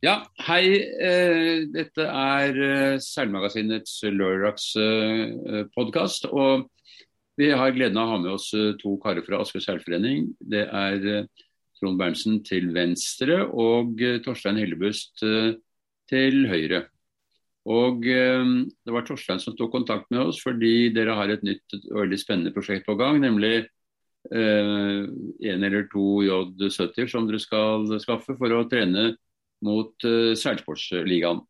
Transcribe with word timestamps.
Ja, 0.00 0.14
hei. 0.46 0.78
Eh, 0.80 1.66
dette 1.68 2.06
er 2.08 2.56
eh, 2.64 2.96
Seilmagasinets 3.04 3.98
lørdagspodkast. 4.08 6.24
Og 6.32 6.72
vi 7.36 7.52
har 7.52 7.76
gleden 7.76 8.00
av 8.00 8.08
å 8.08 8.14
ha 8.14 8.20
med 8.22 8.32
oss 8.32 8.48
eh, 8.56 8.72
to 8.80 8.96
karer 9.02 9.20
fra 9.26 9.42
Asker 9.44 9.60
seilforening. 9.60 10.32
Det 10.40 10.64
er 10.64 11.28
Trond 11.76 12.00
Berntsen 12.00 12.40
til 12.48 12.72
venstre 12.72 13.44
og 13.44 14.00
Torstein 14.24 14.56
Hellebust 14.62 15.20
til 15.20 16.48
høyre. 16.48 16.88
Og 17.68 18.00
Det 18.00 18.88
var 18.88 19.04
Torstein 19.04 19.36
som 19.40 19.56
tok 19.56 19.72
kontakt 19.76 20.08
med 20.08 20.20
oss 20.30 20.40
fordi 20.40 20.88
dere 20.96 21.12
har 21.16 21.28
et 21.28 21.42
nytt 21.44 21.74
og 21.92 22.00
veldig 22.06 22.18
spennende 22.20 22.52
prosjekt 22.56 22.86
på 22.88 22.96
gang. 23.00 23.20
Nemlig 23.20 23.68
en 24.32 25.64
eller 25.64 25.88
to 25.92 26.22
J70 26.24 27.08
som 27.08 27.26
dere 27.28 27.38
skal 27.40 28.00
skaffe 28.00 28.36
for 28.40 28.50
å 28.56 28.68
trene 28.68 29.16
mot 29.64 29.92
uh, 30.08 30.32
seilsportsligaen. 30.38 31.42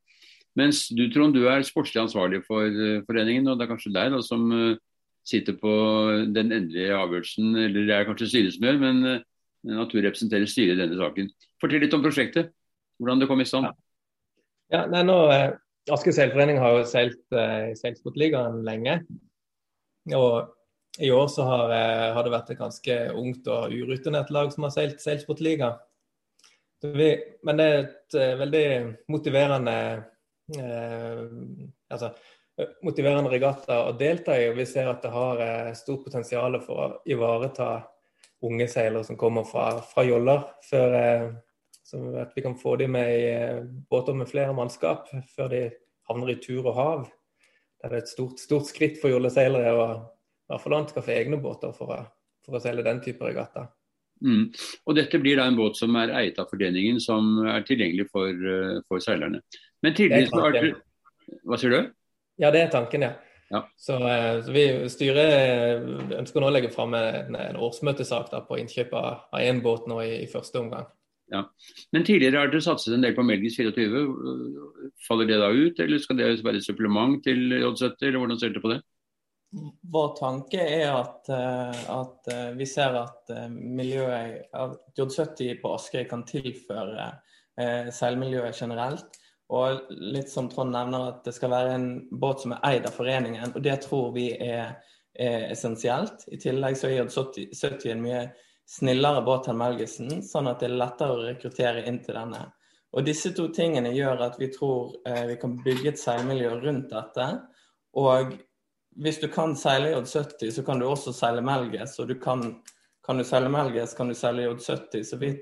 Mens 0.59 0.89
du 0.91 1.05
Trond, 1.13 1.35
du 1.35 1.47
er 1.47 1.63
sportslig 1.67 2.03
ansvarlig 2.03 2.43
for 2.47 2.67
uh, 2.67 3.03
foreningen, 3.07 3.49
og 3.49 3.59
det 3.59 3.67
er 3.67 3.73
kanskje 3.73 3.95
deg 3.95 4.15
da, 4.15 4.21
som 4.25 4.49
uh, 4.51 4.79
sitter 5.27 5.57
på 5.61 5.73
den 6.35 6.51
endelige 6.51 6.97
avgjørelsen, 6.97 7.53
eller 7.67 7.87
det 7.87 7.97
er 7.97 8.09
kanskje 8.09 8.31
styret 8.33 8.57
som 8.57 8.67
gjør, 8.67 8.81
men 8.83 9.03
uh, 9.07 9.27
Natur 9.71 10.03
representerer 10.03 10.49
styret 10.51 10.75
i 10.75 10.81
denne 10.81 10.99
saken. 10.99 11.29
Fortell 11.63 11.85
litt 11.85 11.95
om 11.95 12.03
prosjektet, 12.05 12.55
hvordan 12.99 13.23
det 13.23 13.29
kom 13.31 13.43
i 13.43 13.49
stand. 13.49 13.69
Ja, 13.69 13.75
ja 14.75 14.87
nei, 14.91 15.05
nå, 15.07 15.19
Aske 15.91 16.13
seilforening 16.15 16.59
har 16.61 16.75
jo 16.77 16.87
seilt 16.87 17.35
i 17.35 17.73
Seilsportligaen 17.75 18.61
lenge. 18.63 18.99
Og 20.15 21.01
i 21.03 21.09
år 21.11 21.27
så 21.33 21.47
har, 21.49 21.73
har, 22.15 22.21
det 22.23 22.33
vært 22.35 22.53
et 22.53 22.61
ganske 22.61 22.97
ungt 23.17 23.49
og 23.51 23.73
urutinert 23.73 24.31
lag 24.31 24.53
som 24.53 24.69
har 24.69 24.75
seilt 24.75 25.01
Seilsportliga. 25.03 25.73
Vi, 26.83 27.09
men 27.43 27.61
det 27.61 27.65
er 27.67 27.79
et 27.83 28.17
uh, 28.17 28.39
veldig 28.41 28.67
motiverende 29.13 29.75
uh, 30.57 31.25
altså, 31.93 32.13
motiverende 32.85 33.33
regatta 33.33 33.83
å 33.85 33.95
delta 34.01 34.39
i. 34.41 34.49
og 34.49 34.57
Vi 34.57 34.67
ser 34.69 34.89
at 34.89 35.05
det 35.05 35.13
har 35.13 35.43
uh, 35.45 35.73
stort 35.77 36.07
potensial 36.07 36.57
for 36.65 36.85
å 36.85 36.91
ivareta 37.11 37.71
unge 38.49 38.69
seilere 38.73 39.05
som 39.05 39.19
kommer 39.21 39.45
fra, 39.45 39.75
fra 39.85 40.07
joller. 40.09 40.47
Før, 40.65 40.95
så 41.85 41.99
at 42.23 42.33
vi 42.33 42.45
kan 42.47 42.57
få 42.57 42.79
dem 42.81 42.95
med 42.97 43.11
i 43.13 43.27
båter 43.91 44.17
med 44.17 44.31
flere 44.31 44.55
mannskap 44.57 45.11
før 45.35 45.51
de 45.53 45.67
havner 46.09 46.33
i 46.33 46.39
tur 46.41 46.63
og 46.63 46.79
hav. 46.79 47.03
Det 47.81 47.91
er 47.91 47.99
et 47.99 48.09
stort, 48.09 48.41
stort 48.41 48.69
skritt 48.69 48.97
for 49.03 49.13
jolleseilere 49.13 49.75
å 49.77 49.85
i 50.51 50.53
hvert 50.53 50.65
fall 50.65 50.75
anskaffe 50.81 51.15
egne 51.15 51.37
båter 51.39 51.71
for 51.77 51.93
å, 51.95 52.01
for 52.43 52.59
å 52.59 52.61
seile 52.63 52.83
den 52.83 52.99
type 53.05 53.23
regatta. 53.23 53.69
Mm. 54.21 54.51
Og 54.87 54.97
Dette 54.99 55.21
blir 55.21 55.41
da 55.41 55.47
en 55.49 55.57
båt 55.59 55.79
som 55.81 55.97
er 56.01 56.13
eiet 56.19 56.39
av 56.41 56.51
foreningen, 56.51 57.01
som 57.01 57.41
er 57.49 57.65
tilgjengelig 57.67 58.11
for, 58.13 58.29
eh, 58.29 58.77
for 58.89 59.03
seilerne. 59.03 59.41
Men 59.83 59.97
tidligere 59.97 60.29
har 60.35 60.53
du 60.53 60.79
Hva 61.47 61.57
sier 61.57 61.71
du? 61.71 61.91
Ja, 62.43 62.51
det 62.51 62.65
er 62.65 62.71
tanken, 62.73 63.05
ja. 63.07 63.13
ja. 63.53 63.61
Så, 63.79 63.95
eh, 64.03 64.41
så, 64.43 64.53
vi 64.53 64.65
Styret 64.91 65.35
eh, 65.37 66.17
ønsker 66.19 66.43
nå 66.43 66.49
å 66.49 66.55
legge 66.55 66.73
fram 66.75 66.97
en, 66.99 67.37
en 67.37 67.61
årsmøtesak 67.61 68.33
da, 68.33 68.43
på 68.47 68.59
innkjøp 68.59 68.97
av 68.99 69.39
én 69.39 69.63
båt 69.63 69.87
nå 69.87 70.01
i, 70.03 70.25
i, 70.25 70.31
første 70.31 70.59
omgang. 70.59 70.89
Ja. 71.31 71.45
Men 71.95 72.05
tidligere 72.05 72.43
har 72.43 72.51
dere 72.51 72.65
satset 72.65 72.97
en 72.97 73.05
del 73.05 73.15
på 73.15 73.23
Melgis 73.23 73.61
24. 73.61 74.03
Faller 75.07 75.31
det 75.31 75.39
da 75.39 75.53
ut, 75.55 75.79
eller 75.79 76.03
skal 76.03 76.19
det 76.19 76.33
være 76.43 76.59
et 76.59 76.67
supplement 76.67 77.21
til 77.23 77.55
J70, 77.55 78.09
eller 78.09 78.19
hvordan 78.19 78.41
ser 78.41 78.51
dere 78.51 78.65
på 78.65 78.73
det? 78.75 78.81
Vår 79.83 80.17
tanke 80.17 80.61
er 80.63 80.93
at, 80.95 81.29
eh, 81.29 81.91
at, 81.91 82.29
eh, 82.33 82.51
vi 82.51 82.67
ser 82.67 82.95
at 82.95 83.31
eh, 83.35 83.49
miljøet 83.51 84.45
at 84.55 84.77
J70 84.95 85.57
på 85.63 85.73
Askøy 85.75 86.05
kan 86.11 86.25
tilføre 86.29 87.13
seilmiljøet 87.93 88.57
generelt. 88.57 89.19
Og 89.53 89.91
litt 89.91 90.31
som 90.33 90.47
Trond 90.49 90.73
nevner, 90.73 91.11
at 91.11 91.27
det 91.27 91.35
skal 91.37 91.51
være 91.53 91.75
en 91.75 91.89
båt 92.23 92.41
som 92.41 92.55
er 92.55 92.63
eid 92.65 92.87
av 92.89 92.95
foreningen. 92.97 93.51
Og 93.53 93.61
det 93.61 93.75
tror 93.83 94.15
vi 94.15 94.31
er, 94.33 94.79
er 95.13 95.45
essensielt. 95.51 96.25
I 96.33 96.39
tillegg 96.41 96.79
så 96.81 96.89
er 96.89 97.11
J70 97.11 97.91
en 97.91 98.01
mye 98.07 98.23
snillere 98.71 99.21
båt 99.27 99.51
enn 99.51 99.61
Melgesen, 99.61 100.23
sånn 100.25 100.49
at 100.49 100.63
det 100.63 100.71
er 100.71 100.79
lettere 100.81 101.19
å 101.19 101.27
rekruttere 101.27 101.85
inn 101.91 101.99
til 102.07 102.17
denne. 102.17 102.47
Og 102.97 103.05
disse 103.05 103.35
to 103.37 103.51
tingene 103.53 103.93
gjør 103.93 104.25
at 104.31 104.41
vi 104.41 104.49
tror 104.55 104.95
vi 105.29 105.37
kan 105.43 105.59
bygge 105.67 105.93
et 105.93 106.01
seilmiljø 106.01 106.55
rundt 106.63 106.95
dette. 106.95 107.29
Og 108.01 108.39
hvis 108.97 109.21
du 109.21 109.29
kan 109.29 109.55
seile 109.57 109.93
J70, 109.95 110.51
så 110.51 110.63
kan 110.67 110.81
du 110.81 110.87
også 110.89 111.13
seile 111.15 111.43
Melges. 111.45 111.99
Og 112.03 112.09
du 112.09 112.17
kan, 112.21 112.43
kan 113.07 113.19
du 113.19 113.25
seile 113.25 113.51
Melges, 113.53 113.95
kan 113.95 114.09
du 114.11 114.17
seile 114.19 114.49
J70. 114.49 115.05
Så 115.07 115.19
vi, 115.21 115.35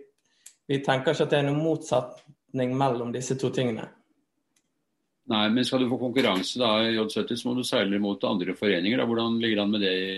vi 0.68 0.80
tenker 0.84 1.14
ikke 1.14 1.28
at 1.28 1.32
det 1.32 1.40
er 1.40 1.48
noen 1.48 1.62
motsetning 1.64 2.76
mellom 2.78 3.14
disse 3.14 3.38
to 3.40 3.50
tingene. 3.54 3.88
Nei, 5.28 5.46
men 5.52 5.64
skal 5.66 5.82
du 5.84 5.90
få 5.90 5.98
konkurranse 6.00 6.60
da 6.60 6.70
i 6.86 6.94
J70, 6.96 7.34
så 7.36 7.48
må 7.48 7.56
du 7.58 7.64
seile 7.66 8.00
mot 8.00 8.22
andre 8.24 8.54
foreninger. 8.56 9.00
Da. 9.00 9.08
Hvordan 9.08 9.40
ligger 9.42 9.58
det 9.58 9.64
an 9.64 9.74
med 9.74 9.84
det 9.84 9.96
i, 9.96 10.12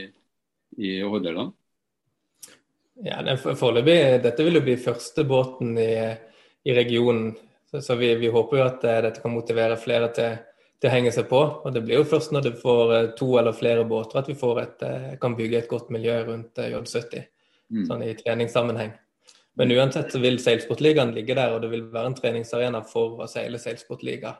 i 0.86 0.92
Hordaland? 1.02 1.56
Ja, 3.00 3.22
Foreløpig 3.36 3.96
Dette 4.20 4.44
vil 4.44 4.58
jo 4.58 4.62
bli 4.64 4.76
første 4.76 5.24
båten 5.24 5.72
i, 5.80 5.94
i 6.68 6.74
regionen. 6.76 7.32
Så, 7.70 7.80
så 7.80 7.96
vi, 7.96 8.12
vi, 8.20 8.28
håper 8.28 8.58
jo 8.58 8.64
at 8.66 8.84
uh, 8.84 8.96
dette 9.06 9.22
kan 9.22 9.32
motivere 9.32 9.78
flere 9.80 10.10
til 10.14 10.36
det 10.80 10.92
henge 10.92 11.12
seg 11.12 11.28
på. 11.28 11.40
Og 11.64 11.74
det 11.74 11.82
blir 11.84 12.00
jo 12.00 12.08
først 12.08 12.32
når 12.34 12.48
du 12.48 12.50
får 12.60 12.94
eh, 12.96 13.10
to 13.18 13.30
eller 13.40 13.56
flere 13.56 13.84
båter 13.88 14.22
at 14.22 14.30
vi 14.30 14.36
et, 14.62 14.82
eh, 14.86 15.12
kan 15.20 15.36
bygge 15.36 15.58
et 15.58 15.68
godt 15.68 15.90
miljø 15.90 16.16
rundt 16.24 16.58
eh, 16.58 16.72
J70, 16.72 17.24
mm. 17.70 17.86
sånn 17.88 18.04
i 18.06 18.14
treningssammenheng. 18.18 18.92
Men 19.60 19.72
uansett 19.74 20.12
så 20.12 20.20
vil 20.22 20.38
Seilsportligaen 20.40 21.12
ligge 21.12 21.34
der, 21.36 21.52
og 21.52 21.62
det 21.62 21.72
vil 21.72 21.88
være 21.92 22.12
en 22.12 22.16
treningsarena 22.16 22.84
for 22.86 23.20
å 23.20 23.28
seile 23.28 23.58
seilsportliga. 23.60 24.36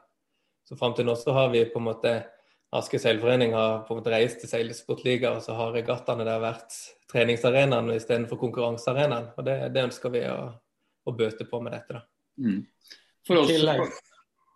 Så 0.64 0.78
fram 0.78 0.94
til 0.96 1.08
nå 1.08 1.16
så 1.18 1.34
har 1.36 1.50
vi 1.52 1.66
på 1.68 1.82
en 1.82 1.90
måte 1.90 2.20
Aske 2.70 3.00
seilforening 3.02 3.50
har 3.50 3.80
på 3.82 3.96
en 3.96 3.98
måte 3.98 4.12
reist 4.12 4.38
til 4.38 4.46
seilsportliga, 4.46 5.32
og 5.34 5.40
så 5.42 5.56
har 5.58 5.72
regattaene 5.74 6.22
der 6.22 6.38
vært 6.38 6.76
treningsarenaen 7.10 7.90
istedenfor 7.96 8.38
konkurransearenaen. 8.38 9.32
Og 9.34 9.48
det, 9.48 9.56
det, 9.74 9.88
ønsker 9.88 10.12
vi 10.14 10.20
å, 10.30 10.36
å, 11.02 11.14
bøte 11.18 11.48
på 11.50 11.58
med 11.66 11.74
dette, 11.74 11.98
da. 11.98 12.04
Mm. 12.38 12.60
For 13.26 13.42
oss, 13.42 13.50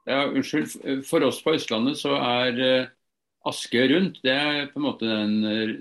ja, 0.09 0.21
unnskyld. 0.29 1.05
For 1.09 1.25
oss 1.27 1.41
på 1.45 1.55
Østlandet 1.57 1.99
så 2.01 2.15
er 2.19 2.61
uh, 2.61 2.93
Askøy 3.49 3.89
rundt. 3.93 4.21
Det 4.25 4.33
er 4.35 4.71
på 4.73 4.81
en 4.81 4.87
måte 4.87 5.09
den, 5.09 5.37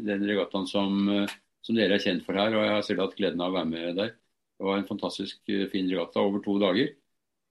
den 0.08 0.26
regattaen 0.30 0.68
som, 0.70 1.06
uh, 1.10 1.38
som, 1.64 1.78
dere 1.78 1.98
er 1.98 2.04
kjent 2.04 2.26
for 2.26 2.40
her. 2.40 2.56
og 2.56 2.66
Jeg 2.66 2.76
har 2.78 2.88
selv 2.88 3.06
hatt 3.06 3.16
gleden 3.20 3.44
av 3.44 3.54
å 3.54 3.60
være 3.60 3.72
med 3.72 4.02
der. 4.02 4.16
Det 4.58 4.68
var 4.70 4.80
en 4.80 4.90
fantastisk 4.90 5.40
uh, 5.52 5.68
fin 5.72 5.92
regatta 5.92 6.24
over 6.24 6.44
to 6.44 6.58
dager. 6.64 6.94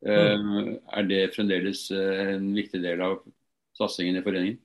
Mm. 0.02 0.80
Er 0.98 1.04
det 1.06 1.18
fremdeles 1.30 1.84
en 1.94 2.48
viktig 2.56 2.80
del 2.82 2.98
av 3.06 3.20
satsingen 3.78 4.16
i 4.18 4.22
foreningen? 4.24 4.56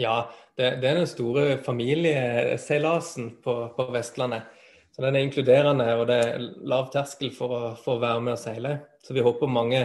Ja, 0.00 0.32
det, 0.56 0.80
det 0.80 0.88
er 0.88 0.98
den 0.98 1.06
store 1.06 1.58
familieseilasen 1.62 3.36
på, 3.44 3.54
på, 3.76 3.86
Vestlandet. 3.92 4.48
Så 4.92 5.04
Den 5.04 5.16
er 5.16 5.24
inkluderende 5.24 5.86
og 5.94 6.06
det 6.08 6.16
er 6.20 6.46
lav 6.68 6.90
terskel 6.92 7.30
for 7.36 7.52
å, 7.54 7.60
for 7.80 7.96
å 7.96 8.02
være 8.02 8.24
med 8.24 8.34
og 8.34 8.40
seile. 8.40 8.72
Så 9.04 9.14
vi 9.16 9.24
håper 9.24 9.52
mange 9.52 9.84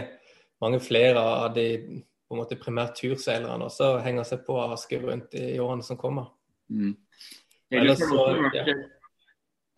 mange 0.64 0.80
flere 0.84 1.22
av 1.22 1.54
de 1.56 1.68
på 2.28 2.36
en 2.36 2.42
måte 2.42 2.58
primært 2.60 2.98
turseilerne 3.00 3.70
også 3.70 3.98
henger 4.04 4.26
seg 4.28 4.44
på 4.48 4.58
Asker 4.66 5.06
rundt 5.08 5.36
i 5.40 5.56
årene 5.64 5.86
som 5.86 6.00
kommer. 6.00 6.34
Mm. 6.68 6.98
Ellers 7.72 8.04
har 8.04 8.12
også 8.12 8.42
vært 8.44 8.58
ja. 8.60 8.76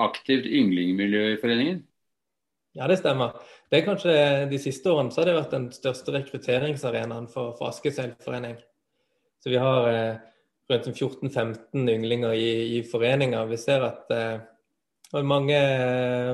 aktivt 0.06 0.47
ynglingmiljø 0.50 1.28
i 1.35 1.38
foreningen? 1.41 1.84
Ja, 2.78 2.88
det 2.90 3.00
stemmer. 3.01 3.38
Det 3.69 3.79
er 3.79 3.85
kanskje 3.85 4.16
De 4.50 4.59
siste 4.62 4.90
årene 4.91 5.13
så 5.13 5.22
har 5.22 5.29
det 5.29 5.38
vært 5.38 5.53
den 5.56 5.69
største 5.73 6.13
rekrutteringsarenaen 6.16 7.29
for, 7.29 7.53
for 7.57 7.69
Asker 7.69 7.94
seilforening. 7.94 8.57
Så 9.44 9.53
vi 9.53 9.61
har 9.61 9.88
eh, 9.90 10.19
rundt 10.69 10.90
14-15 10.90 11.90
ynglinger 11.90 12.34
i, 12.34 12.78
i 12.78 12.84
foreninga. 12.85 13.46
Vi 13.50 13.57
ser 13.61 13.85
at 13.88 14.13
eh, 14.13 14.41
mange, 15.25 15.59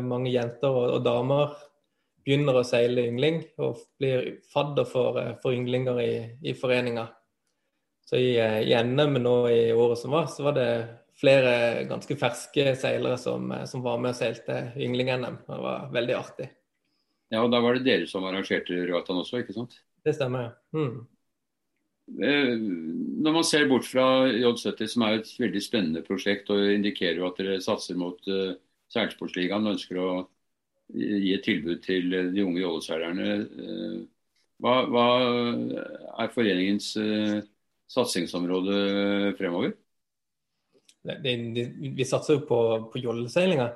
mange, 0.04 0.32
jenter 0.34 0.72
og, 0.72 0.98
og 0.98 1.06
damer 1.06 1.56
begynner 2.26 2.58
å 2.58 2.66
seile 2.66 3.06
yngling 3.10 3.44
og 3.62 3.80
blir 4.02 4.40
fadder 4.52 4.88
for, 4.90 5.20
eh, 5.22 5.36
for 5.44 5.54
ynglinger 5.54 6.02
i, 6.02 6.12
i 6.50 6.56
foreninga. 6.58 7.08
Så 8.10 8.20
i, 8.20 8.36
eh, 8.42 8.62
i, 8.66 8.76
NM 8.84 9.20
nå 9.22 9.36
i 9.50 9.74
året 9.74 10.02
som 10.02 10.14
var, 10.14 10.28
så 10.30 10.46
var 10.48 10.58
det 10.58 10.70
flere 11.16 11.86
ganske 11.90 12.18
ferske 12.20 12.76
seilere 12.78 13.18
som, 13.22 13.52
eh, 13.52 13.66
som 13.70 13.84
var 13.86 14.02
med 14.02 14.14
og 14.14 14.20
seilte 14.20 14.72
yngling-NM. 14.78 15.42
Det 15.48 15.60
var 15.68 15.90
veldig 15.94 16.16
artig. 16.18 16.50
Ja, 17.34 17.42
og 17.42 17.52
da 17.52 17.62
var 17.62 17.78
det 17.78 17.86
dere 17.86 18.08
som 18.10 18.26
arrangerte 18.26 18.86
regattaen 18.86 19.22
også, 19.22 19.42
ikke 19.42 19.56
sant? 19.56 19.80
Det 20.06 20.14
stemmer, 20.18 20.50
ja. 20.50 20.80
Mm. 20.80 21.06
Når 22.06 23.34
man 23.34 23.46
ser 23.48 23.66
bort 23.66 23.88
fra 23.90 24.28
J70, 24.30 24.92
som 24.92 25.02
er 25.08 25.18
et 25.18 25.32
veldig 25.42 25.62
spennende 25.64 26.04
prosjekt 26.06 26.52
og 26.54 26.62
indikerer 26.70 27.18
jo 27.18 27.26
at 27.32 27.40
dere 27.42 27.58
satser 27.66 27.98
mot 27.98 28.20
uh, 28.30 28.54
seilsportsligaen 28.94 29.66
og 29.66 29.74
ønsker 29.74 29.98
å 29.98 30.10
gi 30.94 31.34
et 31.34 31.46
tilbud 31.46 31.82
til 31.84 32.14
de 32.34 32.44
unge 32.44 32.62
jolleseilerne. 32.62 33.32
Eh, 33.46 33.98
hva, 34.64 34.76
hva, 34.88 35.08
er 36.24 36.32
foreningens 36.32 36.94
uh, 36.96 37.42
satsingsområde 37.92 39.34
fremover? 39.36 39.74
Det, 41.06 41.18
det, 41.26 41.66
vi 41.98 42.08
satser 42.08 42.38
jo 42.38 42.46
på, 42.48 42.60
på 42.94 43.02
jolleseilinga. 43.04 43.74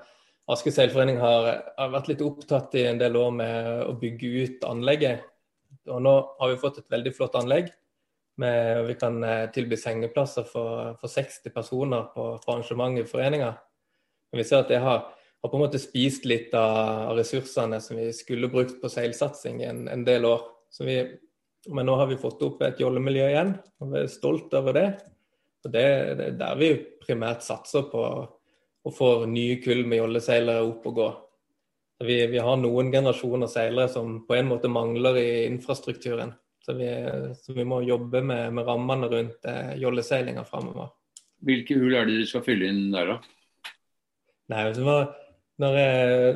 Aske 0.49 0.71
seilforening 0.73 1.19
har, 1.21 1.49
har, 1.75 1.91
vært 1.93 2.07
litt 2.13 2.23
opptatt 2.25 2.73
i 2.79 2.87
en 2.89 3.01
del 3.01 3.19
år 3.19 3.35
med 3.35 3.67
å 3.89 3.91
bygge 3.99 4.31
ut 4.45 4.65
anlegget. 4.69 5.27
Og 5.91 5.99
nå 6.01 6.15
har 6.39 6.53
vi 6.53 6.61
fått 6.63 6.79
et 6.81 6.95
veldig 6.95 7.13
flott 7.17 7.35
anlegg. 7.37 7.69
Med, 8.39 8.85
vi 8.87 8.95
kan 8.97 9.19
tilby 9.53 9.77
sengeplasser 9.77 10.47
for, 10.47 10.95
for 11.01 11.11
60 11.11 11.51
personer 11.53 12.07
på, 12.15 12.31
på 12.39 12.55
arrangementet 12.55 13.03
i 13.03 13.11
foreninga. 13.11 13.51
Vi 14.31 14.47
ser 14.47 14.63
at 14.63 14.71
det 14.71 14.79
har, 14.81 15.09
har, 15.41 15.49
på 15.49 15.55
en 15.57 15.63
måte 15.63 15.81
spist 15.81 16.25
litt 16.27 16.53
av 16.57 17.15
ressursene 17.17 17.79
som 17.83 17.99
vi 17.99 18.09
skulle 18.15 18.51
brukt 18.51 18.81
på 18.81 18.91
seilsatsing 18.91 19.63
en, 19.63 19.85
en 19.91 20.03
del 20.07 20.27
år. 20.27 20.43
Vi, 20.79 20.97
men 21.67 21.87
nå 21.89 21.95
har 21.99 22.09
vi 22.09 22.19
fått 22.19 22.43
opp 22.45 22.61
et 22.65 22.81
jollemiljø 22.81 23.29
igjen, 23.29 23.55
og 23.79 23.93
vi 23.93 24.03
er 24.03 24.11
stolt 24.11 24.53
over 24.59 24.75
det. 24.75 24.89
Og 25.65 25.71
det, 25.73 25.87
det 26.19 26.27
er 26.29 26.37
der 26.39 26.59
vi 26.59 26.73
primært 27.03 27.43
satser 27.43 27.87
på 27.91 28.03
å 28.79 28.93
få 28.95 29.09
nye 29.27 29.57
kull 29.63 29.83
med 29.87 30.01
jolleseilere 30.01 30.67
opp 30.67 30.85
og 30.91 31.01
gå. 31.01 31.09
Vi, 32.07 32.15
vi, 32.31 32.39
har 32.39 32.55
noen 32.55 32.93
generasjoner 32.93 33.49
seilere 33.51 33.91
som 33.91 34.21
på 34.27 34.37
en 34.37 34.47
måte 34.47 34.71
mangler 34.71 35.19
i 35.19 35.29
infrastrukturen. 35.49 36.31
Så 36.63 36.75
vi, 36.77 36.87
så 37.35 37.55
vi 37.55 37.65
må 37.67 37.81
jobbe 37.83 38.21
med, 38.23 38.53
med 38.55 38.67
rammene 38.67 39.09
rundt 39.11 39.47
eh, 39.47 39.73
jolleseilinga 39.81 40.45
framover. 40.47 40.93
Hvilke 41.43 41.75
hull 41.79 41.95
er 41.95 42.07
det 42.07 42.19
dere 42.19 42.29
skal 42.29 42.43
fylle 42.45 42.69
inn 42.71 42.87
der, 42.93 43.13
da? 43.15 43.73
Nei, 44.49 44.63
det 44.75 44.85
var, 44.85 45.11
når, 45.59 45.77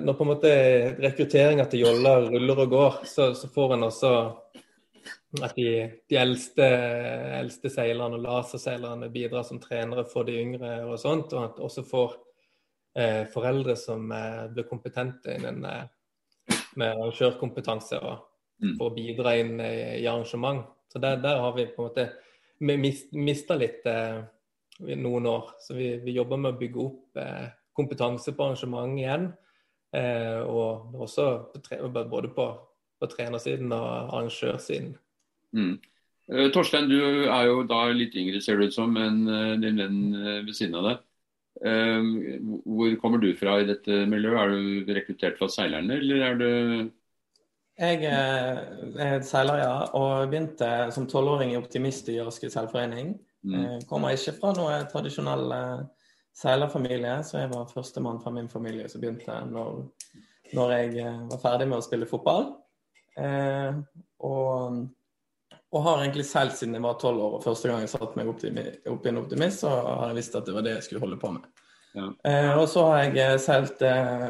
når, 0.04 0.16
på 0.18 0.26
en 0.26 0.30
måte 0.34 0.54
rekrutteringa 1.00 1.66
til 1.72 1.86
joller 1.86 2.28
ruller 2.34 2.64
og 2.66 2.74
går, 2.74 2.98
så, 3.08 3.30
så 3.38 3.48
får 3.52 3.78
en 3.78 3.88
også 3.88 4.12
at 5.42 5.56
de, 5.56 5.70
de 6.10 6.18
eldste, 6.20 6.66
eldste, 7.40 7.72
seilerne 7.74 8.20
og 8.20 8.26
laserseilerne 8.26 9.10
bidrar 9.14 9.46
som 9.48 9.62
trenere 9.62 10.06
for 10.10 10.28
de 10.28 10.36
yngre 10.38 10.76
og 10.86 11.00
sånt. 11.02 11.34
Og 11.34 11.48
at 11.48 11.64
også 11.64 11.86
får 11.88 12.14
eh, 13.00 13.24
foreldre 13.34 13.76
som 13.80 14.12
eh, 14.14 14.44
blir 14.54 14.68
kompetente 14.70 15.34
innen 15.40 15.66
eh, 15.66 15.88
med 16.78 16.94
arrangørkompetanse 16.94 18.00
og 18.02 18.28
mm. 18.62 18.76
for 18.78 18.90
å 18.90 18.94
bidra 18.96 19.36
inn 19.42 19.58
i, 19.58 19.74
i 20.04 20.06
arrangement. 20.06 20.64
Så 20.92 21.02
der, 21.02 21.18
der, 21.24 21.42
har 21.42 21.58
vi 21.58 21.68
på 21.74 21.82
en 21.82 21.90
måte 21.90 22.08
mist, 22.78 23.10
mista 23.18 23.58
litt 23.58 23.86
eh, 23.90 24.22
noen 24.94 25.30
år. 25.30 25.56
Så 25.64 25.78
vi, 25.78 25.96
vi, 26.04 26.18
jobber 26.20 26.42
med 26.42 26.54
å 26.54 26.60
bygge 26.62 26.84
opp 26.84 27.24
eh, 27.24 27.48
kompetanse 27.78 28.34
på 28.36 28.46
arrangement 28.46 29.00
igjen. 29.00 29.32
Eh, 29.94 30.42
og 30.42 30.96
også 31.06 31.26
både 32.10 32.30
på, 32.34 32.46
på 33.00 33.10
trenersiden 33.12 33.72
og 33.76 33.88
arrangørsiden. 33.88 34.96
Mm. 35.54 35.76
Uh, 36.32 36.48
Torstein, 36.56 36.88
du 36.90 37.28
er 37.28 37.50
jo 37.50 37.62
da 37.70 37.86
litt 37.94 38.16
yngre, 38.18 38.40
ser 38.42 38.58
det 38.58 38.72
ut 38.72 38.78
som, 38.78 38.96
enn 38.98 39.26
uh, 39.28 39.54
din 39.62 39.78
venn 39.78 40.00
ved 40.48 40.54
siden 40.58 40.80
av 40.80 40.88
deg. 40.90 41.10
hvor 41.64 42.96
kommer 43.00 43.22
du 43.22 43.28
fra 43.38 43.60
i 43.62 43.68
dette 43.70 44.00
miljøet? 44.10 44.40
Er 44.42 44.50
du 44.50 44.94
rekruttert 44.98 45.38
fra 45.38 45.48
seilerne, 45.48 46.00
eller 46.02 46.24
er 46.26 46.40
du 46.40 46.50
Jeg 47.78 48.10
er 48.10 49.22
seiler, 49.24 49.62
ja. 49.62 49.76
Og 49.94 50.32
begynte 50.32 50.90
som 50.92 51.06
tolvåring 51.08 51.54
i 51.54 51.60
Optimist 51.60 52.10
i 52.10 52.18
jørske 52.18 52.50
seilforening. 52.50 53.14
Mm. 53.44 53.84
kommer 53.90 54.16
ikke 54.16 54.34
fra 54.40 54.54
noe 54.56 54.82
tradisjonell 54.88 55.52
seilerfamilie, 56.38 57.20
så 57.24 57.44
jeg 57.44 57.52
var 57.52 57.70
førstemann 57.70 58.22
fra 58.24 58.34
min 58.34 58.50
familie 58.50 58.90
som 58.90 59.04
begynte 59.04 59.36
når, 59.52 59.84
når 60.58 60.76
jeg 60.78 61.06
var 61.30 61.42
ferdig 61.42 61.70
med 61.70 61.78
å 61.78 61.86
spille 61.86 62.10
fotball. 62.10 62.52
og 64.24 64.84
og 65.74 65.82
har 65.82 66.04
egentlig 66.04 66.26
seilt 66.30 66.54
siden 66.58 66.78
jeg 66.78 66.86
var 66.86 67.00
tolv 67.02 67.22
år. 67.24 67.38
og 67.38 67.44
Første 67.44 67.70
gang 67.70 67.82
jeg 67.82 67.90
satte 67.90 68.20
meg 68.20 68.30
opp, 68.30 68.44
opp 68.94 69.06
i 69.08 69.10
en 69.10 69.22
optimist, 69.24 69.64
så 69.64 69.72
har 69.74 70.12
jeg 70.12 70.20
visst 70.20 70.36
at 70.38 70.46
det 70.46 70.54
var 70.54 70.66
det 70.66 70.76
jeg 70.76 70.86
skulle 70.88 71.02
holde 71.02 71.18
på 71.22 71.32
med. 71.34 71.48
Ja. 71.98 72.10
Eh, 72.30 72.52
og 72.58 72.68
så 72.70 72.84
har 72.90 73.00
jeg 73.02 73.18
eh, 73.22 73.38
seilt 73.42 73.82
eh, 73.86 74.28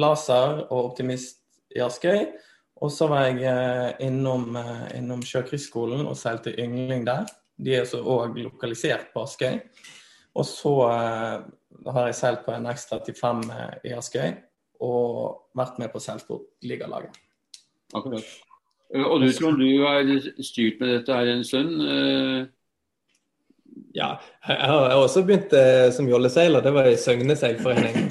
laser 0.00 0.62
og 0.68 0.78
optimist 0.90 1.42
i 1.76 1.82
Askøy. 1.84 2.24
Og 2.80 2.92
så 2.94 3.08
var 3.10 3.26
jeg 3.26 3.44
eh, 3.50 3.90
innom, 4.06 4.48
eh, 4.56 4.86
innom 4.96 5.24
Sjøkrigsskolen 5.26 6.08
og 6.08 6.16
seilte 6.16 6.56
yngling 6.56 7.04
der. 7.08 7.28
De 7.58 7.74
er 7.74 7.84
også 7.84 8.00
òg 8.08 8.40
lokalisert 8.40 9.10
på 9.12 9.26
Askøy. 9.28 9.60
Og 10.38 10.46
så 10.46 10.74
eh, 10.88 11.46
har 11.92 12.10
jeg 12.10 12.18
seilt 12.18 12.44
på 12.46 12.54
en 12.54 12.68
X35 12.70 13.48
i 13.88 13.94
Askøy 13.96 14.36
og 14.84 15.48
vært 15.58 15.80
med 15.82 15.90
på 15.90 16.02
seilsportligalaget. 16.02 17.16
Akkurat. 17.96 18.28
Eh, 18.94 19.02
og 19.04 19.20
du 19.22 19.32
Trond, 19.32 19.58
du 19.58 19.82
har 19.84 20.06
styrt 20.44 20.80
med 20.80 20.94
dette 20.94 21.18
her 21.18 21.32
en 21.32 21.44
stund. 21.44 21.82
Eh. 21.82 22.46
Ja, 23.96 24.14
jeg 24.46 24.70
har 24.70 24.94
også 24.96 25.24
begynt 25.26 25.52
eh, 25.56 25.88
som 25.94 26.08
jolleseiler. 26.10 26.62
Det 26.64 26.74
var 26.74 26.88
i 26.88 26.96
Søgne 27.00 27.36
seilforening. 27.38 28.08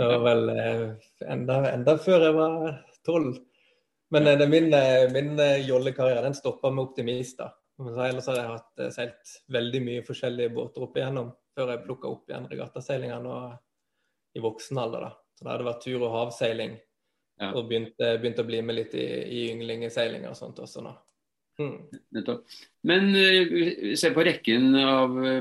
Det 0.00 0.06
var 0.06 0.20
vel 0.24 0.44
enda, 1.28 1.56
enda 1.74 1.96
før 2.00 2.22
jeg 2.24 2.36
var 2.36 2.60
tolv. 3.04 3.34
Men 4.10 4.26
det, 4.38 4.46
min, 4.48 4.70
min 5.12 5.42
jollekarriere 5.66 6.22
den 6.24 6.34
stoppa 6.34 6.70
med 6.70 6.88
optimister. 6.88 7.50
Ellers 7.80 8.28
har 8.30 8.38
jeg 8.38 8.48
hatt 8.48 8.94
seilt 8.94 9.34
veldig 9.52 9.82
mye 9.84 10.06
forskjellige 10.06 10.52
båter 10.56 10.86
opp 10.86 10.96
igjennom 10.98 11.28
før 11.56 11.74
jeg 11.74 11.84
plukka 11.86 12.10
opp 12.10 12.30
igjen 12.30 12.48
regattaseilinga 12.50 13.18
i 14.36 14.42
voksen 14.42 14.78
alder. 14.78 15.08
Da. 15.08 15.10
Så 15.36 15.46
da 15.46 15.54
hadde 15.54 15.66
vært 15.66 15.84
tur- 15.84 16.06
og 16.06 16.14
havseiling 16.14 16.78
ja. 17.40 17.54
Og 17.56 17.70
begynte, 17.70 18.16
begynte, 18.20 18.44
å 18.44 18.48
bli 18.48 18.58
med 18.60 18.76
litt 18.76 18.94
i, 19.00 19.06
i 19.32 19.44
ynglingeseiling 19.54 20.26
og 20.28 20.36
sånt 20.36 20.60
også 20.60 20.82
nå. 20.84 20.92
Mm. 21.60 21.76
Men 22.88 23.06
uh, 23.16 23.94
se 23.98 24.10
på 24.16 24.24
rekken 24.24 24.74
av, 24.76 25.16
uh, 25.16 25.38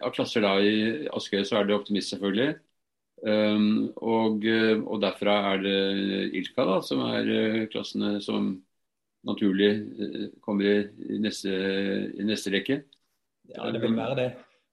av, 0.00 0.12
klasser 0.16 0.44
da 0.44 0.54
i 0.64 1.04
Askøy, 1.12 1.42
så 1.44 1.60
er 1.60 1.68
det 1.68 1.76
Optimist 1.76 2.14
selvfølgelig. 2.14 2.54
Um, 3.24 3.90
og, 4.00 4.44
uh, 4.44 4.80
og, 4.80 4.96
derfra 5.04 5.36
er 5.52 5.62
det 5.64 5.76
Ilka, 6.40 6.64
da, 6.68 6.78
som 6.84 7.04
er 7.10 7.68
klassene 7.72 8.16
som 8.24 8.54
naturlig 9.24 9.70
kommer 10.44 10.68
i, 10.68 10.74
i, 11.16 11.20
neste, 11.20 11.52
i 11.52 12.24
neste 12.24 12.52
rekke. 12.56 12.82
Ja, 13.52 13.68
det 13.72 13.84
vil 13.84 13.96
være 13.96 14.16
det. 14.20 14.28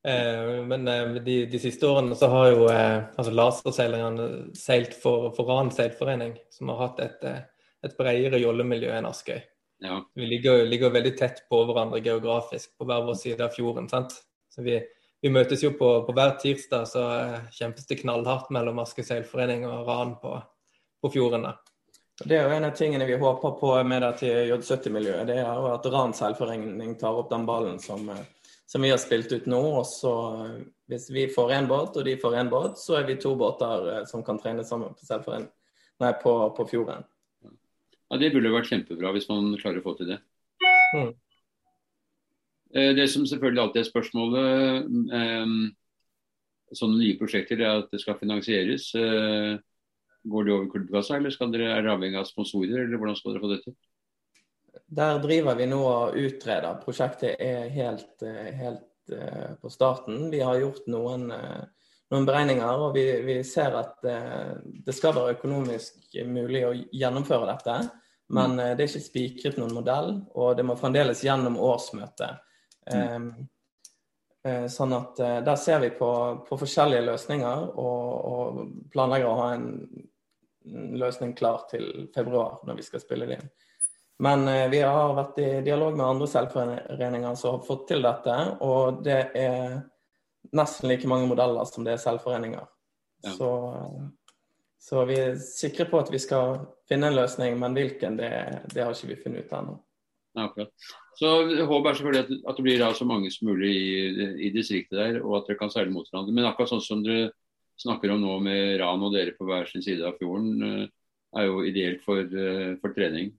Eh, 0.07 0.63
men 0.65 0.87
eh, 0.87 1.09
de, 1.09 1.45
de, 1.45 1.59
siste 1.59 1.87
årene 1.87 2.15
så 2.15 2.27
har 2.27 2.47
jo 2.49 2.65
eh, 2.71 3.03
altså 3.15 3.33
laserseilerne 3.37 4.27
seilt 4.57 4.95
for, 4.97 5.29
for 5.35 5.49
Ran 5.49 5.69
seilforening, 5.73 6.33
som 6.49 6.71
har 6.73 6.87
hatt 6.87 7.03
et, 7.05 7.27
et 7.85 7.97
bredere 7.99 8.41
jollemiljø 8.41 8.95
enn 8.97 9.09
Askøy. 9.09 9.37
Ja. 9.81 9.99
Vi 10.17 10.25
ligger, 10.25 10.65
ligger, 10.65 10.93
veldig 10.93 11.13
tett 11.17 11.43
på 11.49 11.61
hverandre 11.69 12.01
geografisk 12.01 12.73
på 12.77 12.89
hver 12.89 13.05
vår 13.05 13.17
side 13.17 13.45
av 13.45 13.53
fjorden. 13.53 13.89
sant? 13.89 14.17
Så 14.49 14.65
vi, 14.65 14.79
vi 15.21 15.33
møtes 15.33 15.61
jo 15.63 15.73
på, 15.77 15.93
på, 16.05 16.17
hver 16.17 16.35
tirsdag, 16.41 16.89
så 16.89 17.05
kjempes 17.53 17.89
det 17.89 18.01
knallhardt 18.01 18.49
mellom 18.53 18.81
Askøy 18.81 19.05
seilforening 19.05 19.67
og 19.69 19.85
Ran 19.89 20.17
på, 20.21 20.35
på 21.01 21.13
fjordene. 21.13 21.53
Det 22.21 22.37
er 22.37 22.45
jo 22.45 22.53
en 22.53 22.67
av 22.67 22.75
tingene 22.77 23.07
vi 23.09 23.17
håper 23.17 23.53
på 23.57 23.71
med 23.85 24.03
det 24.05 24.11
til 24.19 24.51
J70-miljøet. 24.51 25.25
Det 25.29 25.39
er 25.41 25.47
jo 25.49 25.71
at 25.73 25.87
Ran 25.93 26.13
seilforening 26.13 26.97
tar 27.01 27.17
opp 27.17 27.29
den 27.33 27.47
ballen 27.49 27.81
som 27.81 28.09
som 28.71 28.81
vi 28.81 28.89
har 28.89 28.99
spilt 29.01 29.31
ut 29.31 29.47
nå. 29.51 29.59
Og 29.81 29.85
så 29.87 30.11
hvis 30.91 31.09
vi 31.11 31.25
får 31.31 31.55
én 31.57 31.67
båt, 31.67 31.97
og 31.97 32.07
de 32.07 32.17
får 32.19 32.37
én 32.39 32.51
båt, 32.51 32.79
så 32.79 32.99
er 32.99 33.09
vi 33.09 33.17
to 33.19 33.33
båter 33.39 33.89
eh, 33.95 34.05
som 34.07 34.23
kan 34.23 34.39
trene 34.39 34.63
sammen 34.67 34.95
på, 34.95 35.41
nei, 36.03 36.13
på, 36.21 36.35
på 36.57 36.67
fjorden. 36.69 37.03
Ja, 37.43 38.19
Det 38.19 38.31
burde 38.33 38.53
vært 38.53 38.71
kjempebra 38.71 39.11
hvis 39.15 39.27
man 39.31 39.51
klarer 39.59 39.81
å 39.81 39.85
få 39.89 39.97
til 39.99 40.13
det. 40.13 40.21
Mm. 40.95 41.11
Det 42.71 43.03
som 43.11 43.25
selvfølgelig 43.27 43.61
alltid 43.65 43.81
er 43.81 43.87
spørsmålet 43.87 45.15
eh, 45.19 45.55
sånne 46.79 46.99
nye 47.01 47.17
prosjekter, 47.19 47.59
det 47.59 47.67
er 47.67 47.81
at 47.81 47.91
det 47.91 47.99
skal 47.99 48.19
finansieres. 48.19 48.87
Går 50.31 50.45
det 50.47 50.53
over 50.55 50.69
Kulturkassa, 50.71 51.17
eller 51.17 51.33
skal 51.35 51.51
dere, 51.51 51.67
er 51.73 51.83
dere 51.83 51.97
avhengig 51.97 52.19
av 52.21 52.29
sponsorer, 52.29 52.85
eller 52.85 52.99
hvordan 53.01 53.17
skal 53.19 53.35
dere 53.35 53.43
få 53.43 53.51
det 53.51 53.63
til? 53.65 53.75
Der 54.91 55.19
driver 55.23 55.55
vi 55.55 55.69
nå 55.71 55.79
og 55.87 56.17
utreder. 56.19 56.79
Prosjektet 56.83 57.39
er 57.39 57.69
helt, 57.71 58.23
eh, 58.27 58.49
helt 58.59 59.13
uh, 59.13 59.53
på 59.61 59.69
starten. 59.71 60.25
Vi 60.33 60.41
har 60.43 60.59
gjort 60.59 60.89
noen, 60.91 61.29
uh, 61.31 61.93
noen 62.11 62.27
beregninger, 62.27 62.83
og 62.87 62.97
vi, 62.97 63.05
vi 63.23 63.37
ser 63.47 63.77
at 63.79 64.03
uh, 64.03 64.57
det 64.59 64.95
skal 64.97 65.15
være 65.15 65.37
økonomisk 65.37 66.19
mulig 66.27 66.65
å 66.67 66.73
gjennomføre 66.75 67.47
dette. 67.53 67.77
Men 68.35 68.57
det 68.59 68.83
er 68.83 68.85
ikke 68.85 69.03
spikret 69.03 69.57
noen 69.59 69.73
modell, 69.75 70.13
og 70.39 70.53
det 70.55 70.63
må 70.63 70.77
fremdeles 70.79 71.23
gjennom 71.23 71.57
årsmøtet. 71.59 72.43
Um, 72.91 73.25
sånn 74.71 74.95
at 74.95 75.19
der 75.43 75.57
ser 75.59 75.83
vi 75.83 75.89
på, 75.93 76.11
på 76.47 76.57
forskjellige 76.57 77.03
løsninger, 77.09 77.65
og, 77.75 78.05
og, 78.31 78.61
planlegger 78.93 79.27
å 79.27 79.35
ha 79.41 79.49
en 79.57 79.67
løsning 80.95 81.35
klar 81.35 81.67
til 81.69 82.07
februar 82.15 82.63
når 82.65 82.79
vi 82.79 82.87
skal 82.87 83.03
spille 83.03 83.27
det 83.27 83.41
inn. 83.41 83.51
Men 84.21 84.47
eh, 84.47 84.69
vi 84.69 84.81
har 84.85 85.15
vært 85.17 85.39
i 85.41 85.49
dialog 85.65 85.95
med 85.97 86.05
andre 86.05 86.27
selvforeninger 86.29 87.37
som 87.39 87.55
har 87.55 87.63
fått 87.65 87.87
til 87.89 88.03
dette. 88.05 88.35
Og 88.61 88.99
det 89.05 89.21
er 89.33 89.79
nesten 90.53 90.91
like 90.91 91.09
mange 91.09 91.29
modeller 91.31 91.65
som 91.65 91.87
det 91.87 91.95
er 91.95 92.03
selvforeninger. 92.03 92.67
Ja. 93.25 93.33
Så, 93.33 93.49
så, 94.81 95.05
vi 95.09 95.17
er 95.23 95.39
sikre 95.41 95.87
på 95.89 96.03
at 96.03 96.13
vi 96.13 96.21
skal 96.21 96.59
finne 96.89 97.09
en 97.09 97.17
løsning, 97.17 97.57
men 97.61 97.73
hvilken, 97.77 98.19
det, 98.21 98.31
det 98.73 98.85
har 98.85 98.93
ikke 98.93 99.09
vi 99.09 99.19
funnet 99.23 99.47
ut 99.47 99.57
ennå. 99.57 99.75
Ja, 100.37 100.47
så 101.19 101.29
Håpet 101.67 101.89
er 101.89 101.97
selvfølgelig 101.97 102.21
at, 102.21 102.31
at, 102.47 102.55
det 102.55 102.63
blir 102.63 102.85
så 102.95 103.05
mange 103.09 103.33
som 103.33 103.49
mulig 103.49 103.73
i, 103.73 104.29
i, 104.47 104.53
distriktet 104.53 104.95
der, 105.01 105.19
og 105.25 105.41
at 105.41 105.49
dere 105.49 105.59
kan 105.59 105.73
seile 105.73 105.91
mot 105.91 106.07
hverandre. 106.07 106.37
Men 106.37 106.47
akkurat 106.47 106.71
sånn 106.71 106.85
som 106.85 107.01
dere 107.03 107.33
snakker 107.81 108.13
om 108.13 108.21
nå 108.21 108.37
med 108.45 108.77
Ran 108.79 109.01
og 109.01 109.17
dere 109.17 109.33
på 109.33 109.49
hver 109.49 109.65
sin 109.67 109.83
side 109.83 110.05
av 110.05 110.21
fjorden, 110.21 110.87
er 111.35 111.47
jo 111.49 111.61
ideelt 111.65 112.05
for, 112.05 112.21
for 112.81 112.93
trening. 112.93 113.33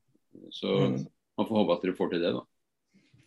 Så 0.51 0.79
mm. 0.79 0.97
man 1.39 1.49
får 1.49 1.61
håpe 1.61 1.77
at 1.77 1.87
dere 1.87 1.97
får 1.99 2.12
til 2.12 2.25
det, 2.25 2.33
da. 2.37 2.47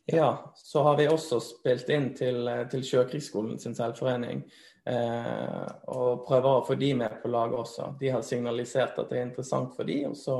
Ja, 0.05 0.53
så 0.55 0.83
har 0.85 0.97
vi 0.97 1.07
også 1.09 1.39
spilt 1.41 1.89
inn 1.89 2.11
til, 2.17 2.45
til 2.69 2.83
Sjøkrigsskolen 2.85 3.57
sin 3.59 3.73
selvforening. 3.77 4.43
Eh, 4.85 5.65
og 5.89 6.27
prøver 6.27 6.59
å 6.59 6.65
få 6.67 6.77
de 6.77 6.91
med 6.99 7.17
på 7.23 7.31
laget 7.33 7.57
også. 7.57 7.87
De 7.99 8.11
har 8.13 8.21
signalisert 8.25 8.99
at 9.01 9.09
det 9.09 9.17
er 9.17 9.25
interessant 9.25 9.73
for 9.73 9.89
de, 9.89 10.03
og 10.11 10.13
så 10.19 10.37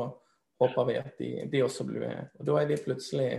håper 0.62 0.90
vi 0.92 0.98
at 1.02 1.18
de, 1.18 1.32
de 1.50 1.64
også 1.66 1.88
blir 1.88 2.06
med. 2.06 2.30
Og 2.40 2.46
Da 2.46 2.60
er 2.62 2.70
vi 2.70 2.78
plutselig, 2.86 3.30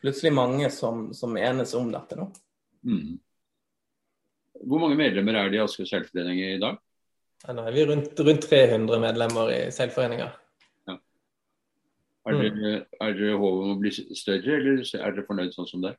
plutselig 0.00 0.32
mange 0.34 0.70
som, 0.72 1.10
som, 1.14 1.36
enes 1.36 1.74
om 1.76 1.92
dette. 1.92 2.16
da. 2.16 2.30
Mm. 2.88 3.18
Hvor 4.64 4.80
mange 4.82 4.96
medlemmer 4.98 5.36
er 5.36 5.52
det 5.52 5.60
i 5.60 5.62
Asker 5.62 5.86
seilforening 5.86 6.40
i 6.46 6.60
dag? 6.62 6.80
Ja, 7.44 7.54
nå 7.54 7.68
er 7.68 7.76
vi 7.76 7.84
rundt, 7.86 8.18
rundt 8.18 8.48
300 8.48 9.04
medlemmer 9.04 9.52
i 9.52 9.60
seilforeninga. 9.74 10.32
Er 12.28 12.36
dere, 12.42 12.74
er 13.00 13.16
dere 13.16 13.38
håp 13.40 13.62
om 13.62 13.72
å 13.72 13.78
bli 13.80 13.92
større, 13.94 14.58
eller 14.58 14.84
er 14.84 15.16
dere 15.16 15.26
fornøyd 15.26 15.54
sånn 15.56 15.68
som 15.70 15.84
det 15.84 15.94
er? 15.94 15.98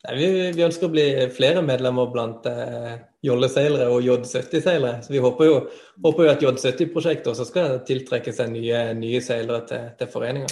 Nei, 0.00 0.14
vi, 0.16 0.28
vi, 0.56 0.64
ønsker 0.64 0.88
å 0.88 0.92
bli 0.94 1.04
flere 1.36 1.60
medlemmer 1.64 2.08
blant 2.12 2.46
eh, 2.48 2.94
jolleseilere 3.26 3.90
og 3.92 4.06
J70-seilere. 4.06 5.02
Så 5.04 5.12
Vi 5.12 5.20
håper 5.20 5.48
jo, 5.48 5.58
håper 6.06 6.24
jo 6.24 6.30
at 6.32 6.44
J70-prosjektet 6.44 7.28
også 7.34 7.44
skal 7.48 7.82
tiltrekke 7.88 8.32
seg 8.32 8.48
nye, 8.54 8.84
nye 8.96 9.20
seilere 9.24 9.66
til, 9.68 9.90
til 10.00 10.08
foreninga. 10.12 10.48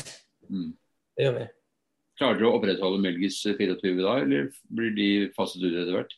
Mm. 0.53 0.75
Det 1.17 1.25
gjør 1.25 1.39
vi. 1.39 1.47
Klarer 2.21 2.41
dere 2.41 2.51
å 2.51 2.59
opprettholde 2.59 3.01
Melgis 3.01 3.41
24 3.47 3.97
da, 4.03 4.19
eller 4.27 4.51
blir 4.75 4.93
de 4.99 5.09
fastet 5.37 5.65
ut 5.65 5.73
etter 5.73 5.95
hvert? 5.97 6.13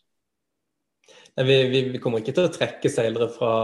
Nei, 1.38 1.46
vi, 1.46 1.60
vi, 1.70 1.86
vi, 1.94 2.02
kommer 2.02 2.24
ikke 2.24 2.34
til 2.34 2.48
å 2.48 2.52
trekke 2.54 2.90
seilere 2.90 3.30
fra, 3.30 3.54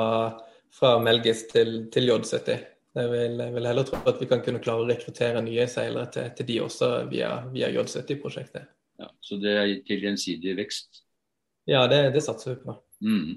fra 0.79 0.95
Melgis 1.03 1.43
til, 1.51 1.79
til 1.91 2.13
J70. 2.13 2.76
Jeg 2.97 3.11
vil, 3.13 3.41
vil, 3.53 3.67
heller 3.69 3.85
tro 3.85 3.99
at 4.09 4.21
vi 4.23 4.29
kan 4.31 4.41
kunne 4.45 4.63
klare 4.65 4.85
å 4.85 4.89
rekruttere 4.89 5.43
nye 5.45 5.67
seilere 5.69 6.09
til, 6.15 6.31
til 6.39 6.47
de 6.49 6.55
også 6.65 6.89
via, 7.11 7.33
via 7.53 7.69
J70-prosjektet. 7.75 8.71
Ja, 8.97 9.11
Så 9.21 9.37
det 9.43 9.53
er 9.53 9.73
til 9.85 10.07
gjensidig 10.07 10.55
vekst? 10.57 11.03
Ja, 11.69 11.85
det, 11.91 12.15
det 12.15 12.23
satser 12.25 12.55
vi 12.55 12.63
på. 12.65 12.77
Mm. 13.05 13.35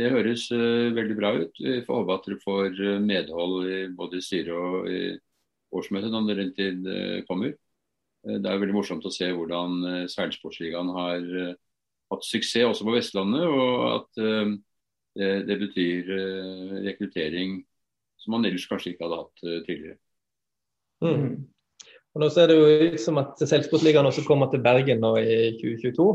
Det 0.00 0.10
høres 0.14 0.46
uh, 0.54 0.94
veldig 0.96 1.18
bra 1.18 1.34
ut. 1.36 1.60
Vi 1.60 1.82
får 1.84 2.00
håpe 2.00 2.16
at 2.16 2.24
dere 2.30 2.40
får 2.42 2.80
uh, 2.80 3.02
medhold 3.04 3.68
i 3.68 3.82
både 3.94 4.22
styret 4.24 4.54
og 4.54 4.88
i 4.88 5.02
årsmøtet 5.74 6.14
når 6.14 6.40
den 6.40 6.56
tid 6.56 6.88
uh, 6.88 7.20
kommer. 7.28 7.52
det 8.24 8.48
er 8.48 8.56
veldig 8.56 8.78
morsomt 8.78 9.04
å 9.04 9.12
se 9.12 9.28
hvordan 9.28 9.82
uh, 9.84 10.04
Seilsportsligaen 10.08 10.90
har 10.96 11.26
hatt 12.08 12.24
suksess 12.24 12.70
også 12.70 12.88
på 12.88 12.96
Vestlandet. 12.96 13.44
og 13.44 13.84
at 13.98 14.24
det, 15.14 15.46
det 15.46 15.56
betyr 15.58 16.10
uh, 16.10 16.76
rekruttering 16.84 17.62
som 18.18 18.34
man 18.34 18.46
ellers 18.48 18.66
kanskje 18.66 18.92
ikke 18.92 19.06
hadde 19.06 19.18
hatt 19.20 19.44
uh, 19.46 19.58
tidligere. 19.66 19.98
Mm. 21.04 21.34
Og 22.14 22.22
Nå 22.22 22.30
ser 22.30 22.50
det 22.50 22.56
jo 22.58 22.70
ut 22.94 23.00
som 23.02 23.18
at 23.22 23.42
Seilsportligaen 23.42 24.06
også 24.06 24.24
kommer 24.26 24.50
til 24.50 24.62
Bergen 24.64 25.02
nå 25.02 25.16
i 25.20 25.36
2022. 25.60 26.08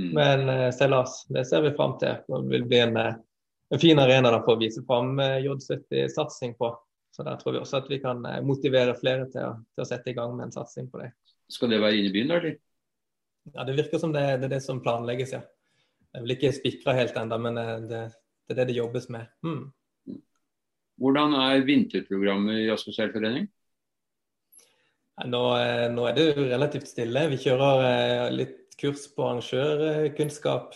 Mm. 0.00 0.10
Men 0.16 0.48
uh, 0.50 0.70
seilas, 0.76 1.22
det 1.32 1.46
ser 1.48 1.64
vi 1.64 1.74
fram 1.76 1.96
til. 2.00 2.20
Det 2.28 2.42
vil 2.52 2.66
bli 2.68 2.82
en, 2.84 2.98
en 2.98 3.80
fin 3.80 4.00
arena 4.02 4.32
da, 4.34 4.42
for 4.44 4.56
å 4.56 4.62
vise 4.62 4.84
fram 4.88 5.16
J70-satsing 5.20 6.56
på. 6.60 6.72
Så 7.14 7.24
der 7.24 7.38
tror 7.38 7.54
vi 7.54 7.62
også 7.62 7.78
at 7.78 7.88
vi 7.88 8.00
kan 8.02 8.24
motivere 8.42 8.96
flere 8.98 9.28
til 9.30 9.46
å, 9.46 9.52
til 9.70 9.84
å 9.84 9.86
sette 9.86 10.10
i 10.10 10.16
gang 10.16 10.32
med 10.34 10.48
en 10.48 10.56
satsing 10.56 10.88
på 10.90 10.98
det. 10.98 11.12
Skal 11.52 11.70
det 11.70 11.78
være 11.78 12.00
inne 12.00 12.10
i 12.10 12.14
byen, 12.16 12.32
da, 12.32 12.40
eller? 12.40 12.56
Ja, 13.52 13.64
Det 13.68 13.76
virker 13.76 14.00
som 14.02 14.10
det, 14.12 14.24
det, 14.40 14.48
er 14.48 14.54
det 14.56 14.64
som 14.64 14.80
planlegges, 14.82 15.36
ja. 15.36 15.44
Det 15.44 16.18
er 16.18 16.24
vel 16.24 16.34
ikke 16.34 16.50
spikra 16.56 16.96
helt 16.96 17.14
ennå, 17.20 17.38
men 17.44 17.60
det, 17.86 18.02
det 18.44 18.54
er 18.54 18.60
det 18.62 18.72
det 18.72 18.78
jobbes 18.78 19.08
med. 19.12 19.26
Mm. 19.44 19.72
Hvordan 21.00 21.34
er 21.40 21.66
vinterprogrammet 21.66 22.64
i 22.64 22.70
Asker 22.72 22.94
seilforening? 22.94 23.48
Nå, 25.22 25.42
eh, 25.58 25.86
nå, 25.94 26.06
er 26.08 26.16
det 26.16 26.26
jo 26.26 26.48
relativt 26.50 26.90
stille. 26.90 27.28
Vi 27.30 27.38
kjører 27.44 27.84
eh, 27.86 28.32
litt 28.34 28.74
kurs 28.80 29.06
på 29.14 29.28
arrangørkunnskap. 29.28 30.74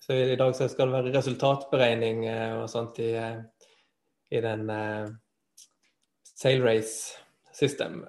Så 0.00 0.16
I 0.32 0.38
dag 0.40 0.54
så 0.56 0.68
skal 0.72 0.88
det 0.88 0.96
være 0.96 1.14
resultatberegning 1.18 2.24
eh, 2.30 2.54
og 2.56 2.70
sånt 2.72 2.98
i, 3.04 3.12
i 4.32 4.40
den 4.40 4.64
uh, 4.72 5.10
Sail 6.24 6.64
Race 6.64 7.18
System. 7.52 8.00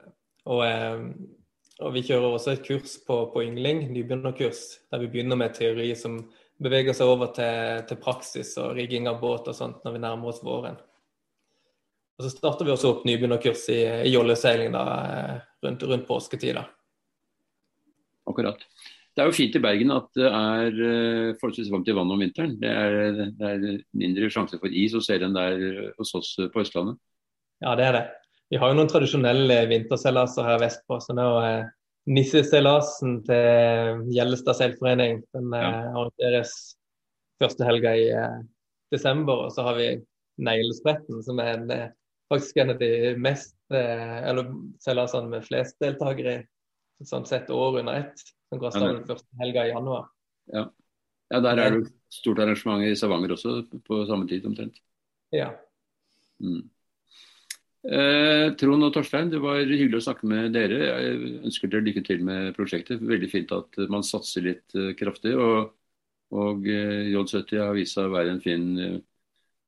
Og, 0.47 0.63
og, 0.63 1.89
vi 1.93 2.03
kjører 2.07 2.31
også 2.31 2.55
et 2.55 2.63
kurs 2.65 2.95
på, 3.05 3.17
på 3.33 3.43
yngling, 3.43 3.83
nybegynnerkurs, 3.91 4.63
der 4.89 5.03
vi 5.03 5.11
begynner 5.11 5.37
med 5.37 5.53
teori 5.57 5.91
som 5.99 6.21
beveger 6.61 6.95
seg 6.97 7.09
over 7.09 7.31
til, 7.35 7.81
til, 7.89 7.99
praksis 8.01 8.53
og 8.61 8.75
rigging 8.77 9.09
av 9.09 9.19
båt 9.21 9.49
og 9.49 9.57
sånt 9.57 9.83
når 9.85 9.95
vi 9.95 10.03
nærmer 10.03 10.31
oss 10.31 10.43
våren. 10.45 10.77
Og 12.17 12.25
Så 12.25 12.33
starter 12.35 12.67
vi 12.67 12.73
også 12.73 12.91
opp 12.93 13.05
nybegynnerkurs 13.07 13.65
i, 13.73 13.81
i 14.05 14.13
jolleseiling 14.13 14.75
da, 14.75 14.85
rundt, 15.65 15.85
rundt 15.89 16.07
påsketida. 16.07 16.67
Akkurat. 18.29 18.61
Det 19.11 19.23
er 19.23 19.27
jo 19.27 19.35
fint 19.35 19.55
i 19.57 19.63
Bergen 19.63 19.91
at 19.91 20.07
det 20.15 20.27
er 20.29 20.77
uh, 20.77 21.33
forholdsvis 21.41 21.71
varmt 21.73 21.89
i 21.91 21.95
vannet 21.97 22.15
om 22.15 22.21
vinteren. 22.23 22.53
Det 22.61 22.69
er, 22.69 22.97
det 23.35 23.49
er, 23.49 23.65
mindre 23.97 24.29
sjanse 24.31 24.59
for 24.61 24.71
is 24.71 24.95
hos 24.95 25.09
dere 25.11 25.27
enn 25.27 25.35
det 25.35 25.47
er 25.49 25.89
hos 25.97 26.13
oss 26.15 26.35
på 26.53 26.63
Østlandet. 26.63 27.01
Ja, 27.61 27.73
det 27.77 27.89
er 27.89 27.97
det. 27.97 28.05
Vi 28.51 28.59
har 28.59 28.71
jo 28.71 28.77
noen 28.77 28.89
tradisjonelle 28.91 29.57
vinterseilaser 29.71 30.47
her 30.47 30.61
vestpå. 30.61 30.99
så 31.03 31.15
nå 31.15 31.27
Nisseseilasen 32.09 33.19
til 33.27 34.05
Gjellestad 34.09 34.57
seilforening. 34.57 35.21
Den 35.35 35.53
ja. 35.53 35.67
Eh, 35.67 35.89
arrangeres 35.91 36.53
første 37.41 37.65
helga 37.67 37.93
i 37.97 38.07
eh, 38.15 38.39
desember. 38.93 39.45
Og 39.45 39.53
så 39.55 39.65
har 39.67 39.77
vi 39.77 39.89
Neglespretten, 40.41 41.21
som 41.25 41.41
er 41.43 41.53
en, 41.59 41.71
eh, 41.75 41.89
faktisk 42.31 42.57
en 42.63 42.73
av 42.73 42.81
de 42.81 42.91
mest 43.21 43.55
eller 43.71 44.49
seilasene 44.83 45.29
med 45.31 45.45
flest 45.45 45.77
deltakere 45.79 46.41
i 46.99 47.05
sånn 47.07 47.23
sett 47.27 47.51
år 47.53 47.77
under 47.79 48.01
ett. 48.01 48.23
Som 48.51 48.59
går 48.59 48.75
av 48.75 48.83
den 48.83 49.05
første 49.07 49.39
helga 49.39 49.63
i 49.63 49.71
januar. 49.71 50.09
Ja. 50.51 50.65
ja, 51.31 51.39
der 51.39 51.59
er 51.61 51.75
det 51.77 51.91
stort 52.11 52.41
arrangement 52.43 52.83
i 52.83 52.95
Stavanger 52.99 53.31
også, 53.37 53.61
på 53.87 54.01
samme 54.09 54.27
tid 54.27 54.47
omtrent. 54.49 54.81
Ja. 55.31 55.53
Mm. 56.43 56.65
Eh, 57.81 58.51
Trond 58.61 58.85
og 58.85 58.91
Torstein, 58.93 59.31
det 59.33 59.39
var 59.41 59.63
hyggelig 59.65 59.97
å 59.97 60.05
snakke 60.05 60.27
med 60.29 60.53
dere. 60.53 60.77
Jeg 60.85 61.37
ønsker 61.47 61.71
dere 61.71 61.85
lykke 61.87 62.03
til 62.05 62.21
med 62.25 62.51
prosjektet. 62.57 63.01
Veldig 63.01 63.29
fint 63.31 63.53
at 63.57 63.79
man 63.89 64.05
satser 64.05 64.45
litt 64.45 64.75
eh, 64.77 64.91
kraftig. 64.97 65.33
Og, 65.33 65.71
og 66.37 66.67
eh, 66.69 67.09
J70 67.09 67.63
har 67.63 67.73
vist 67.77 67.97
seg 67.97 68.09
å 68.09 68.13
være 68.13 68.35
en 68.35 68.43
fin 68.43 68.67
uh, 68.77 68.99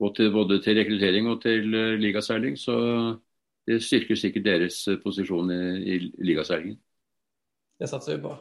både, 0.01 0.29
både 0.35 0.59
til 0.63 0.77
rekruttering 0.77 1.29
og 1.31 1.41
til 1.43 1.73
uh, 1.73 1.95
ligaseiling. 1.99 2.57
Så 2.59 2.75
det 3.67 3.81
styrker 3.81 4.19
sikkert 4.19 4.45
deres 4.45 4.83
posisjon 5.03 5.49
i, 5.55 5.61
i 5.95 5.97
ligaseilingen. 6.29 6.77
Det 7.81 7.89
satser 7.89 8.19
vi 8.19 8.27
på. 8.27 8.35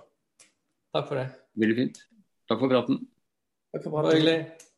Takk 0.93 1.09
for 1.09 1.23
det. 1.23 1.31
Veldig 1.63 1.79
fint. 1.79 2.05
Takk 2.51 2.61
for 2.61 2.75
praten. 2.75 3.01
Takk 3.73 3.89
for 3.89 3.97
praten. 3.97 4.69